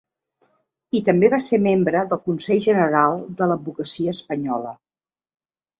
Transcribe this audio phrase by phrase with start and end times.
[0.99, 4.79] I també va ser membre del Consell General de l'Advocacia Espanyola.